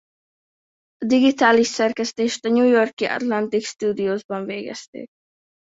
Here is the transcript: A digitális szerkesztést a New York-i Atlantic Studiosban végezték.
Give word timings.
A 0.97 1.05
digitális 1.05 1.67
szerkesztést 1.67 2.45
a 2.45 2.49
New 2.49 2.67
York-i 2.67 3.05
Atlantic 3.05 3.65
Studiosban 3.65 4.45
végezték. 4.45 5.05